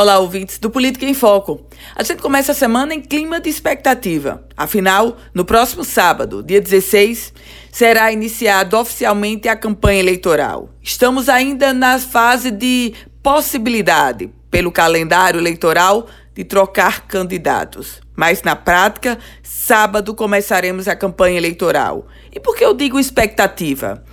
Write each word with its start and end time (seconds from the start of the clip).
Olá, 0.00 0.20
ouvintes 0.20 0.60
do 0.60 0.70
Política 0.70 1.04
em 1.06 1.12
Foco. 1.12 1.66
A 1.96 2.04
gente 2.04 2.22
começa 2.22 2.52
a 2.52 2.54
semana 2.54 2.94
em 2.94 3.00
clima 3.00 3.40
de 3.40 3.50
expectativa. 3.50 4.44
Afinal, 4.56 5.16
no 5.34 5.44
próximo 5.44 5.82
sábado, 5.82 6.40
dia 6.40 6.60
16, 6.60 7.34
será 7.72 8.12
iniciada 8.12 8.78
oficialmente 8.78 9.48
a 9.48 9.56
campanha 9.56 9.98
eleitoral. 9.98 10.70
Estamos 10.80 11.28
ainda 11.28 11.72
na 11.72 11.98
fase 11.98 12.52
de 12.52 12.94
possibilidade, 13.20 14.30
pelo 14.48 14.70
calendário 14.70 15.40
eleitoral, 15.40 16.06
de 16.32 16.44
trocar 16.44 17.08
candidatos. 17.08 18.00
Mas 18.14 18.40
na 18.44 18.54
prática, 18.54 19.18
sábado 19.42 20.14
começaremos 20.14 20.86
a 20.86 20.94
campanha 20.94 21.38
eleitoral. 21.38 22.06
E 22.32 22.38
por 22.38 22.54
que 22.54 22.64
eu 22.64 22.72
digo 22.72 23.00
expectativa? 23.00 24.04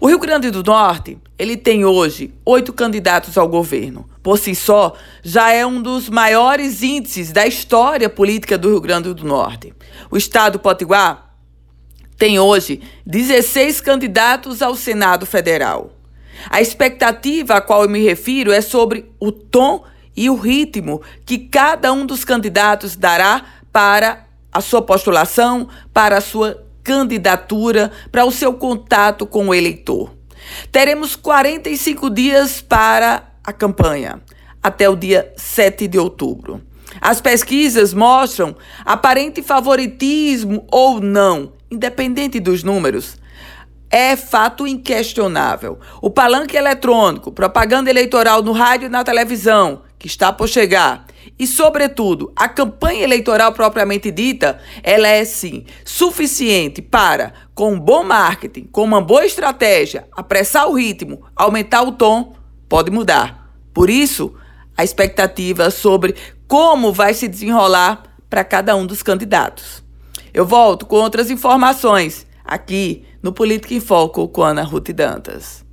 O 0.00 0.06
Rio 0.06 0.18
Grande 0.20 0.48
do 0.52 0.62
Norte, 0.62 1.18
ele 1.36 1.56
tem 1.56 1.84
hoje 1.84 2.32
oito 2.44 2.72
candidatos 2.72 3.36
ao 3.36 3.48
governo. 3.48 4.08
Por 4.22 4.38
si 4.38 4.54
só, 4.54 4.94
já 5.24 5.50
é 5.50 5.66
um 5.66 5.82
dos 5.82 6.08
maiores 6.08 6.84
índices 6.84 7.32
da 7.32 7.44
história 7.44 8.08
política 8.08 8.56
do 8.56 8.68
Rio 8.68 8.80
Grande 8.80 9.12
do 9.12 9.24
Norte. 9.24 9.74
O 10.08 10.16
estado 10.16 10.60
Potiguar 10.60 11.34
tem 12.16 12.38
hoje 12.38 12.80
16 13.04 13.80
candidatos 13.80 14.62
ao 14.62 14.76
Senado 14.76 15.26
Federal. 15.26 15.90
A 16.48 16.60
expectativa 16.60 17.54
a 17.54 17.60
qual 17.60 17.82
eu 17.82 17.88
me 17.88 17.98
refiro 17.98 18.52
é 18.52 18.60
sobre 18.60 19.10
o 19.18 19.32
tom 19.32 19.84
e 20.16 20.30
o 20.30 20.36
ritmo 20.36 21.02
que 21.26 21.38
cada 21.38 21.92
um 21.92 22.06
dos 22.06 22.24
candidatos 22.24 22.94
dará 22.94 23.44
para 23.72 24.26
a 24.52 24.60
sua 24.60 24.80
postulação, 24.80 25.68
para 25.92 26.18
a 26.18 26.20
sua 26.20 26.67
candidatura, 26.88 27.92
para 28.10 28.24
o 28.24 28.32
seu 28.32 28.54
contato 28.54 29.26
com 29.26 29.48
o 29.48 29.54
eleitor. 29.54 30.10
Teremos 30.72 31.14
45 31.14 32.08
dias 32.08 32.62
para 32.62 33.30
a 33.44 33.52
campanha, 33.52 34.22
até 34.62 34.88
o 34.88 34.96
dia 34.96 35.30
7 35.36 35.86
de 35.86 35.98
outubro. 35.98 36.62
As 36.98 37.20
pesquisas 37.20 37.92
mostram 37.92 38.56
aparente 38.86 39.42
favoritismo 39.42 40.66
ou 40.72 40.98
não, 40.98 41.52
independente 41.70 42.40
dos 42.40 42.64
números. 42.64 43.18
É 43.90 44.16
fato 44.16 44.66
inquestionável. 44.66 45.78
O 46.00 46.08
palanque 46.08 46.56
eletrônico, 46.56 47.30
propaganda 47.30 47.90
eleitoral 47.90 48.42
no 48.42 48.52
rádio 48.52 48.86
e 48.86 48.88
na 48.88 49.04
televisão, 49.04 49.82
que 49.98 50.06
está 50.06 50.32
por 50.32 50.48
chegar, 50.48 51.04
e, 51.38 51.46
sobretudo, 51.46 52.32
a 52.34 52.48
campanha 52.48 53.04
eleitoral 53.04 53.52
propriamente 53.52 54.10
dita, 54.10 54.58
ela 54.82 55.06
é 55.06 55.24
sim 55.24 55.64
suficiente 55.84 56.82
para, 56.82 57.32
com 57.54 57.72
um 57.74 57.80
bom 57.80 58.02
marketing, 58.02 58.64
com 58.64 58.82
uma 58.82 59.00
boa 59.00 59.24
estratégia, 59.24 60.08
apressar 60.12 60.68
o 60.68 60.74
ritmo, 60.74 61.22
aumentar 61.36 61.82
o 61.82 61.92
tom, 61.92 62.34
pode 62.68 62.90
mudar. 62.90 63.52
Por 63.72 63.88
isso, 63.88 64.34
a 64.76 64.82
expectativa 64.82 65.70
sobre 65.70 66.14
como 66.46 66.92
vai 66.92 67.14
se 67.14 67.28
desenrolar 67.28 68.02
para 68.28 68.44
cada 68.44 68.74
um 68.74 68.86
dos 68.86 69.02
candidatos. 69.02 69.84
Eu 70.32 70.44
volto 70.44 70.86
com 70.86 70.96
outras 70.96 71.30
informações 71.30 72.26
aqui 72.44 73.04
no 73.22 73.32
Política 73.32 73.74
em 73.74 73.80
Foco 73.80 74.28
com 74.28 74.42
Ana 74.42 74.62
Ruth 74.62 74.90
Dantas. 74.90 75.67